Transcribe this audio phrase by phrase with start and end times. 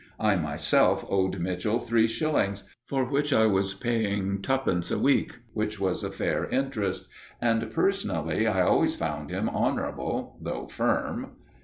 [0.19, 5.79] I myself owed Mitchell three shillings, for which I was paying twopence a week, which
[5.79, 7.05] was a fair interest.
[7.39, 11.33] And personally I always found him honourable, though firm.